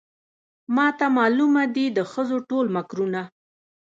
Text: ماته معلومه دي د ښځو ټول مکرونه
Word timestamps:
ماته 0.75 1.07
معلومه 1.17 1.63
دي 1.75 1.85
د 1.97 1.99
ښځو 2.11 2.37
ټول 2.49 2.65
مکرونه 2.75 3.21